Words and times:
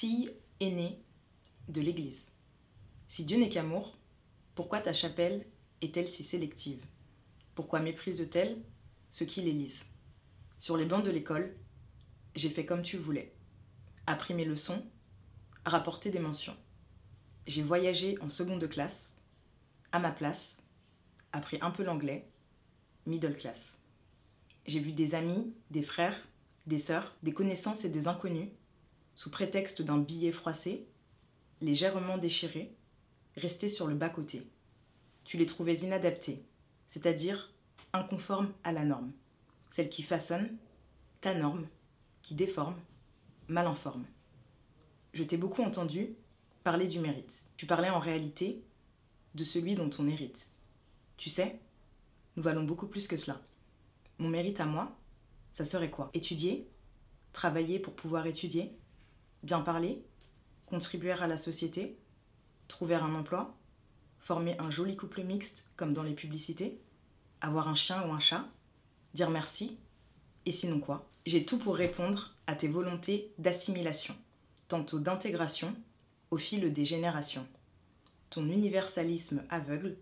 fille 0.00 0.32
aînée 0.60 0.98
de 1.68 1.82
l'Église. 1.82 2.32
Si 3.06 3.26
Dieu 3.26 3.36
n'est 3.36 3.50
qu'amour, 3.50 3.98
pourquoi 4.54 4.80
ta 4.80 4.94
chapelle 4.94 5.44
est-elle 5.82 6.08
si 6.08 6.24
sélective? 6.24 6.82
Pourquoi 7.54 7.80
méprise-t-elle 7.80 8.56
ceux 9.10 9.26
qui 9.26 9.42
l'élisent? 9.42 9.92
Sur 10.56 10.78
les 10.78 10.86
bancs 10.86 11.04
de 11.04 11.10
l'école, 11.10 11.54
j'ai 12.34 12.48
fait 12.48 12.64
comme 12.64 12.80
tu 12.80 12.96
voulais. 12.96 13.34
Appris 14.06 14.32
mes 14.32 14.46
leçons, 14.46 14.82
rapporté 15.66 16.10
des 16.10 16.18
mentions. 16.18 16.56
J'ai 17.46 17.62
voyagé 17.62 18.16
en 18.22 18.30
seconde 18.30 18.66
classe, 18.70 19.18
à 19.92 19.98
ma 19.98 20.12
place, 20.12 20.62
appris 21.32 21.58
un 21.60 21.70
peu 21.70 21.84
l'anglais, 21.84 22.26
middle 23.04 23.36
class. 23.36 23.78
J'ai 24.64 24.80
vu 24.80 24.92
des 24.92 25.14
amis, 25.14 25.52
des 25.70 25.82
frères, 25.82 26.26
des 26.66 26.78
sœurs, 26.78 27.14
des 27.22 27.34
connaissances 27.34 27.84
et 27.84 27.90
des 27.90 28.08
inconnus, 28.08 28.48
sous 29.20 29.28
prétexte 29.28 29.82
d'un 29.82 29.98
billet 29.98 30.32
froissé, 30.32 30.88
légèrement 31.60 32.16
déchiré, 32.16 32.74
rester 33.36 33.68
sur 33.68 33.86
le 33.86 33.94
bas-côté. 33.94 34.48
Tu 35.24 35.36
les 35.36 35.44
trouvais 35.44 35.74
inadaptés, 35.74 36.42
c'est-à-dire 36.88 37.52
inconformes 37.92 38.50
à 38.64 38.72
la 38.72 38.82
norme, 38.82 39.12
celle 39.68 39.90
qui 39.90 40.02
façonne 40.02 40.56
ta 41.20 41.34
norme, 41.34 41.68
qui 42.22 42.34
déforme, 42.34 42.80
mal 43.46 43.66
informe. 43.66 44.06
Je 45.12 45.22
t'ai 45.22 45.36
beaucoup 45.36 45.60
entendu 45.60 46.14
parler 46.64 46.88
du 46.88 46.98
mérite. 46.98 47.44
Tu 47.58 47.66
parlais 47.66 47.90
en 47.90 47.98
réalité 47.98 48.64
de 49.34 49.44
celui 49.44 49.74
dont 49.74 49.90
on 49.98 50.08
hérite. 50.08 50.50
Tu 51.18 51.28
sais, 51.28 51.60
nous 52.36 52.42
valons 52.42 52.64
beaucoup 52.64 52.86
plus 52.86 53.06
que 53.06 53.18
cela. 53.18 53.38
Mon 54.16 54.30
mérite 54.30 54.60
à 54.60 54.64
moi, 54.64 54.96
ça 55.52 55.66
serait 55.66 55.90
quoi? 55.90 56.08
Étudier? 56.14 56.70
Travailler 57.34 57.78
pour 57.78 57.94
pouvoir 57.94 58.26
étudier? 58.26 58.79
Bien 59.42 59.60
parler 59.60 60.04
Contribuer 60.66 61.12
à 61.12 61.26
la 61.26 61.38
société 61.38 61.98
Trouver 62.68 62.96
un 62.96 63.14
emploi 63.14 63.56
Former 64.18 64.54
un 64.58 64.70
joli 64.70 64.96
couple 64.96 65.22
mixte 65.22 65.70
comme 65.76 65.94
dans 65.94 66.02
les 66.02 66.12
publicités 66.12 66.78
Avoir 67.40 67.68
un 67.68 67.74
chien 67.74 68.06
ou 68.06 68.12
un 68.12 68.20
chat 68.20 68.44
Dire 69.14 69.30
merci 69.30 69.78
Et 70.44 70.52
sinon 70.52 70.78
quoi 70.78 71.08
J'ai 71.24 71.46
tout 71.46 71.58
pour 71.58 71.76
répondre 71.76 72.34
à 72.46 72.54
tes 72.54 72.68
volontés 72.68 73.32
d'assimilation, 73.38 74.14
tantôt 74.68 74.98
d'intégration 74.98 75.74
au 76.30 76.36
fil 76.36 76.72
des 76.72 76.84
générations. 76.84 77.46
Ton 78.28 78.46
universalisme 78.46 79.44
aveugle 79.48 79.96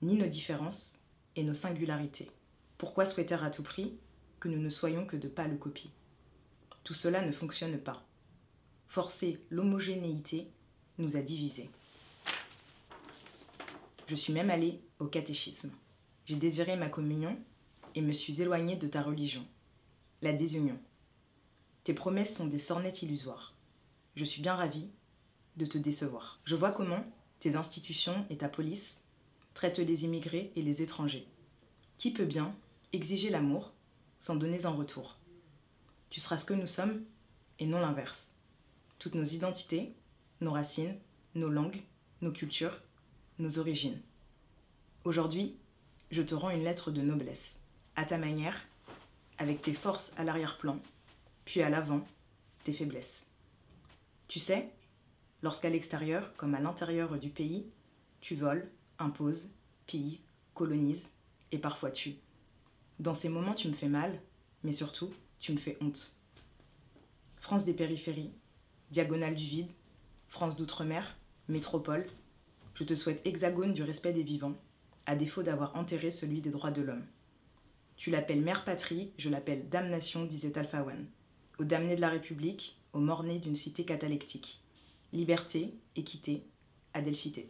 ni 0.00 0.14
nos 0.14 0.28
différences 0.28 0.98
et 1.34 1.42
nos 1.42 1.54
singularités. 1.54 2.30
Pourquoi 2.78 3.04
souhaiter 3.04 3.34
à 3.34 3.50
tout 3.50 3.62
prix 3.62 3.98
que 4.38 4.48
nous 4.48 4.60
ne 4.60 4.70
soyons 4.70 5.06
que 5.06 5.16
de 5.16 5.26
pâles 5.26 5.58
copies? 5.58 5.90
Tout 6.84 6.94
cela 6.94 7.22
ne 7.22 7.32
fonctionne 7.32 7.78
pas. 7.78 8.05
Forcer 8.88 9.38
l'homogénéité 9.50 10.48
nous 10.98 11.16
a 11.16 11.20
divisés. 11.20 11.70
Je 14.06 14.14
suis 14.14 14.32
même 14.32 14.50
allée 14.50 14.80
au 14.98 15.06
catéchisme. 15.06 15.70
J'ai 16.24 16.36
désiré 16.36 16.76
ma 16.76 16.88
communion 16.88 17.38
et 17.94 18.00
me 18.00 18.12
suis 18.12 18.40
éloignée 18.40 18.76
de 18.76 18.88
ta 18.88 19.02
religion, 19.02 19.46
la 20.22 20.32
désunion. 20.32 20.78
Tes 21.84 21.94
promesses 21.94 22.36
sont 22.36 22.46
des 22.46 22.58
sornettes 22.58 23.02
illusoires. 23.02 23.54
Je 24.14 24.24
suis 24.24 24.42
bien 24.42 24.54
ravie 24.54 24.88
de 25.56 25.66
te 25.66 25.78
décevoir. 25.78 26.40
Je 26.44 26.56
vois 26.56 26.72
comment 26.72 27.04
tes 27.40 27.56
institutions 27.56 28.26
et 28.30 28.38
ta 28.38 28.48
police 28.48 29.04
traitent 29.54 29.78
les 29.78 30.04
immigrés 30.04 30.52
et 30.56 30.62
les 30.62 30.82
étrangers. 30.82 31.26
Qui 31.98 32.10
peut 32.10 32.24
bien 32.24 32.54
exiger 32.92 33.30
l'amour 33.30 33.72
sans 34.18 34.36
donner 34.36 34.66
en 34.66 34.76
retour? 34.76 35.18
Tu 36.10 36.20
seras 36.20 36.38
ce 36.38 36.44
que 36.44 36.54
nous 36.54 36.66
sommes 36.66 37.04
et 37.58 37.66
non 37.66 37.80
l'inverse. 37.80 38.35
Toutes 38.98 39.14
nos 39.14 39.24
identités, 39.24 39.94
nos 40.40 40.52
racines, 40.52 40.98
nos 41.34 41.48
langues, 41.48 41.82
nos 42.22 42.32
cultures, 42.32 42.80
nos 43.38 43.58
origines. 43.58 44.00
Aujourd'hui, 45.04 45.56
je 46.10 46.22
te 46.22 46.34
rends 46.34 46.50
une 46.50 46.64
lettre 46.64 46.90
de 46.90 47.02
noblesse, 47.02 47.62
à 47.94 48.04
ta 48.04 48.18
manière, 48.18 48.58
avec 49.38 49.62
tes 49.62 49.74
forces 49.74 50.14
à 50.16 50.24
l'arrière-plan, 50.24 50.78
puis 51.44 51.62
à 51.62 51.68
l'avant, 51.68 52.06
tes 52.64 52.72
faiblesses. 52.72 53.32
Tu 54.28 54.40
sais, 54.40 54.72
lorsqu'à 55.42 55.70
l'extérieur, 55.70 56.34
comme 56.36 56.54
à 56.54 56.60
l'intérieur 56.60 57.18
du 57.18 57.30
pays, 57.30 57.70
tu 58.20 58.34
voles, 58.34 58.70
imposes, 58.98 59.50
pilles, 59.86 60.20
colonises 60.54 61.12
et 61.52 61.58
parfois 61.58 61.90
tues. 61.90 62.16
Dans 62.98 63.14
ces 63.14 63.28
moments, 63.28 63.54
tu 63.54 63.68
me 63.68 63.74
fais 63.74 63.88
mal, 63.88 64.20
mais 64.64 64.72
surtout, 64.72 65.12
tu 65.38 65.52
me 65.52 65.58
fais 65.58 65.76
honte. 65.80 66.16
France 67.36 67.64
des 67.64 67.74
périphéries, 67.74 68.32
diagonale 68.90 69.34
du 69.34 69.44
vide, 69.44 69.70
France 70.28 70.56
d'outre-mer, 70.56 71.16
métropole, 71.48 72.06
je 72.74 72.84
te 72.84 72.94
souhaite 72.94 73.26
hexagone 73.26 73.72
du 73.72 73.82
respect 73.82 74.12
des 74.12 74.22
vivants, 74.22 74.56
à 75.06 75.16
défaut 75.16 75.42
d'avoir 75.42 75.76
enterré 75.76 76.10
celui 76.10 76.40
des 76.40 76.50
droits 76.50 76.70
de 76.70 76.82
l'homme. 76.82 77.06
Tu 77.96 78.10
l'appelles 78.10 78.42
mère 78.42 78.64
patrie, 78.64 79.12
je 79.16 79.30
l'appelle 79.30 79.68
damnation, 79.68 80.24
disait 80.24 80.58
Alpha 80.58 80.84
One. 80.84 81.06
Au 81.58 81.64
damné 81.64 81.96
de 81.96 82.00
la 82.00 82.10
République, 82.10 82.78
au 82.92 82.98
mort-né 82.98 83.38
d'une 83.38 83.54
cité 83.54 83.84
catalectique. 83.84 84.62
Liberté, 85.12 85.74
équité, 85.94 86.46
adelphité. 86.92 87.48